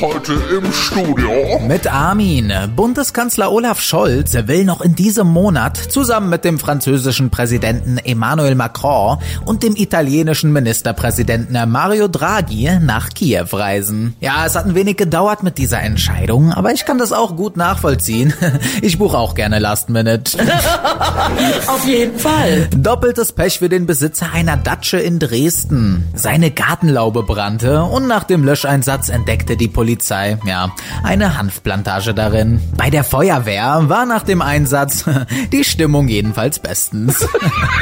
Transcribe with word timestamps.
Heute 0.00 0.34
im 0.34 0.70
Studio. 0.74 1.58
Mit 1.66 1.90
Armin. 1.90 2.52
Bundeskanzler 2.76 3.50
Olaf 3.50 3.80
Scholz 3.80 4.34
will 4.46 4.64
noch 4.64 4.82
in 4.82 4.94
diesem 4.94 5.26
Monat 5.26 5.78
zusammen 5.78 6.28
mit 6.28 6.44
dem 6.44 6.58
französischen 6.58 7.30
Präsidenten 7.30 7.96
Emmanuel 7.96 8.56
Macron 8.56 9.16
und 9.46 9.62
dem 9.62 9.74
italienischen 9.74 10.52
Ministerpräsidenten 10.52 11.56
Mario 11.70 12.08
Draghi 12.08 12.78
nach 12.78 13.08
Kiew 13.08 13.46
reisen. 13.52 14.14
Ja, 14.20 14.44
es 14.44 14.54
hat 14.54 14.66
ein 14.66 14.74
wenig 14.74 14.98
gedauert 14.98 15.42
mit 15.42 15.56
dieser 15.56 15.80
Entscheidung, 15.80 16.52
aber 16.52 16.72
ich 16.72 16.84
kann 16.84 16.98
das 16.98 17.12
auch 17.12 17.34
gut 17.34 17.56
nachvollziehen. 17.56 18.34
Ich 18.82 18.98
buche 18.98 19.16
auch 19.16 19.34
gerne 19.34 19.58
Last 19.58 19.88
Minute. 19.88 20.38
Auf 21.66 21.86
jeden 21.86 22.18
Fall. 22.18 22.68
Doppeltes 22.76 23.32
Pech 23.32 23.58
für 23.58 23.68
den 23.68 23.86
Besitzer 23.86 24.32
einer 24.32 24.56
Datsche 24.56 24.98
in 24.98 25.18
Dresden. 25.18 26.04
Seine 26.14 26.50
Gartenlaube 26.50 27.22
brannte 27.22 27.82
und 27.82 28.06
nach 28.06 28.24
dem 28.24 28.44
Löscheinsatz 28.44 29.08
entdeckte 29.08 29.56
die 29.56 29.68
Polizei, 29.68 29.85
ja, 29.94 30.74
eine 31.02 31.36
Hanfplantage 31.38 32.14
darin. 32.14 32.60
Bei 32.76 32.90
der 32.90 33.04
Feuerwehr 33.04 33.88
war 33.88 34.06
nach 34.06 34.22
dem 34.22 34.42
Einsatz 34.42 35.04
die 35.52 35.64
Stimmung 35.64 36.08
jedenfalls 36.08 36.58
bestens. 36.58 37.26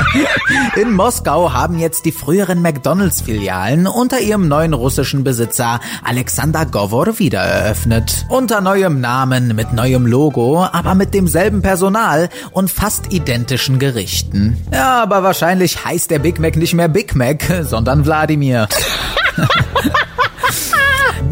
In 0.77 0.93
Moskau 0.93 1.53
haben 1.53 1.79
jetzt 1.79 2.05
die 2.05 2.13
früheren 2.13 2.63
McDonalds-Filialen 2.63 3.87
unter 3.87 4.21
ihrem 4.21 4.49
neuen 4.49 4.75
russischen 4.75 5.25
Besitzer 5.25 5.81
Alexander 6.03 6.67
Govor 6.67 7.19
wieder 7.19 7.41
eröffnet. 7.41 8.27
Unter 8.29 8.61
neuem 8.61 9.01
Namen, 9.01 9.55
mit 9.55 9.73
neuem 9.73 10.07
Logo, 10.07 10.65
aber 10.65 10.95
mit 10.95 11.15
demselben 11.15 11.63
Personal 11.63 12.29
und 12.53 12.71
fast 12.71 13.13
identischen 13.13 13.79
Gerichten. 13.79 14.57
Ja, 14.73 15.03
aber 15.03 15.23
wahrscheinlich 15.23 15.85
heißt 15.85 16.11
der 16.11 16.19
Big 16.19 16.39
Mac 16.39 16.57
nicht 16.57 16.75
mehr 16.75 16.89
Big 16.89 17.15
Mac, 17.15 17.45
sondern 17.63 18.05
Wladimir. 18.05 18.69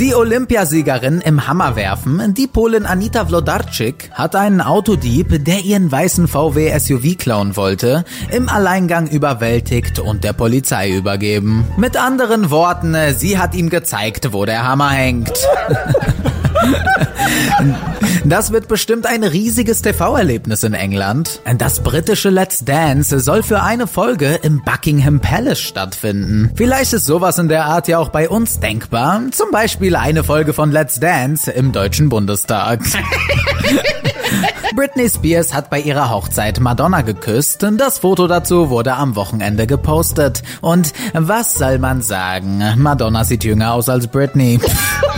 Die 0.02 0.16
Olympiasiegerin 0.16 1.20
im 1.20 1.46
Hammerwerfen, 1.46 2.34
die 2.34 2.48
Polin 2.48 2.86
Anita 2.86 3.28
Wlodarczyk, 3.28 4.10
hat 4.12 4.34
einen 4.34 4.60
Autodieb, 4.60 5.44
der 5.44 5.60
ihren 5.60 5.92
weißen 5.92 6.26
VW 6.26 6.76
SUV 6.76 7.16
klauen 7.16 7.54
wollte, 7.54 8.04
im 8.32 8.48
Alleingang 8.48 9.06
überwältigt 9.06 10.00
und 10.00 10.24
der 10.24 10.32
Polizei 10.32 10.90
übergeben. 10.90 11.64
Mit 11.76 11.96
anderen 11.96 12.50
Worten, 12.50 12.96
sie 13.16 13.38
hat 13.38 13.54
ihm 13.54 13.70
gezeigt, 13.70 14.32
wo 14.32 14.44
der 14.44 14.66
Hammer 14.66 14.90
hängt. 14.90 15.38
Das 18.24 18.52
wird 18.52 18.68
bestimmt 18.68 19.04
ein 19.06 19.24
riesiges 19.24 19.82
TV-Erlebnis 19.82 20.62
in 20.62 20.74
England. 20.74 21.40
Das 21.58 21.80
britische 21.80 22.30
Let's 22.30 22.64
Dance 22.64 23.18
soll 23.18 23.42
für 23.42 23.62
eine 23.62 23.88
Folge 23.88 24.38
im 24.42 24.62
Buckingham 24.62 25.18
Palace 25.18 25.60
stattfinden. 25.60 26.52
Vielleicht 26.54 26.92
ist 26.92 27.06
sowas 27.06 27.38
in 27.38 27.48
der 27.48 27.64
Art 27.64 27.88
ja 27.88 27.98
auch 27.98 28.10
bei 28.10 28.28
uns 28.28 28.60
denkbar. 28.60 29.22
Zum 29.32 29.50
Beispiel 29.50 29.96
eine 29.96 30.22
Folge 30.22 30.52
von 30.52 30.70
Let's 30.70 31.00
Dance 31.00 31.50
im 31.50 31.72
Deutschen 31.72 32.08
Bundestag. 32.08 32.80
Britney 34.76 35.10
Spears 35.10 35.52
hat 35.52 35.68
bei 35.68 35.80
ihrer 35.80 36.10
Hochzeit 36.10 36.60
Madonna 36.60 37.02
geküsst. 37.02 37.66
Das 37.76 37.98
Foto 37.98 38.28
dazu 38.28 38.70
wurde 38.70 38.94
am 38.94 39.16
Wochenende 39.16 39.66
gepostet. 39.66 40.42
Und 40.60 40.92
was 41.12 41.54
soll 41.54 41.78
man 41.78 42.02
sagen? 42.02 42.62
Madonna 42.76 43.24
sieht 43.24 43.42
jünger 43.44 43.74
aus 43.74 43.88
als 43.88 44.06
Britney. 44.06 44.60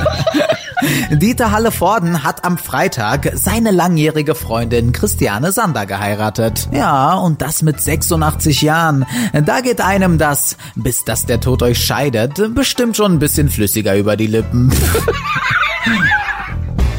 Dieter 1.10 1.50
Halle-Vorden 1.50 2.22
hat 2.22 2.44
am 2.44 2.58
Freitag 2.58 3.30
seine 3.34 3.70
langjährige 3.70 4.34
Freundin 4.34 4.92
Christiane 4.92 5.52
Sander 5.52 5.86
geheiratet. 5.86 6.68
Ja, 6.72 7.14
und 7.14 7.40
das 7.42 7.62
mit 7.62 7.80
86 7.80 8.62
Jahren. 8.62 9.06
Da 9.32 9.60
geht 9.60 9.80
einem 9.80 10.18
das, 10.18 10.56
bis 10.74 11.04
dass 11.04 11.26
der 11.26 11.40
Tod 11.40 11.62
euch 11.62 11.78
scheidet, 11.78 12.54
bestimmt 12.54 12.96
schon 12.96 13.12
ein 13.12 13.18
bisschen 13.18 13.50
flüssiger 13.50 13.96
über 13.96 14.16
die 14.16 14.26
Lippen. 14.26 14.72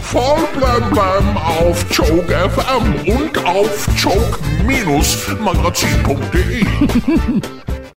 Voll 0.02 0.48
blem 0.54 0.90
blem 0.92 1.38
auf 1.38 1.86
Choke 1.90 2.50
FM 2.50 2.96
und 3.14 3.46
auf 3.46 3.88
choke-magazin.de. 4.02 6.66